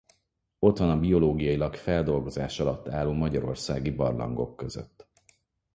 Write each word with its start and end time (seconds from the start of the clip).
Ott 0.59 0.77
van 0.77 0.89
a 0.89 0.99
biológiailag 0.99 1.75
feldolgozás 1.75 2.59
alatt 2.59 2.87
álló 2.89 3.11
magyarországi 3.11 3.89
barlangok 3.91 4.55
között. 4.57 5.07